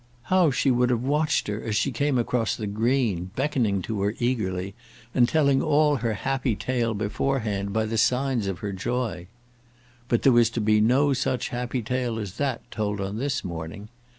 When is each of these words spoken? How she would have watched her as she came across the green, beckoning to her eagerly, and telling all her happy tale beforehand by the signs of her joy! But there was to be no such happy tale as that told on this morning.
How 0.33 0.49
she 0.49 0.71
would 0.71 0.89
have 0.89 1.03
watched 1.03 1.47
her 1.47 1.61
as 1.61 1.75
she 1.75 1.91
came 1.91 2.17
across 2.17 2.55
the 2.55 2.65
green, 2.65 3.29
beckoning 3.35 3.83
to 3.83 4.01
her 4.01 4.15
eagerly, 4.17 4.73
and 5.13 5.29
telling 5.29 5.61
all 5.61 5.97
her 5.97 6.15
happy 6.15 6.55
tale 6.55 6.95
beforehand 6.95 7.71
by 7.71 7.85
the 7.85 7.99
signs 7.99 8.47
of 8.47 8.57
her 8.65 8.71
joy! 8.73 9.27
But 10.09 10.23
there 10.23 10.33
was 10.33 10.49
to 10.57 10.59
be 10.59 10.81
no 10.81 11.13
such 11.13 11.49
happy 11.49 11.83
tale 11.83 12.17
as 12.17 12.37
that 12.37 12.61
told 12.71 12.99
on 12.99 13.19
this 13.19 13.43
morning. 13.43 13.89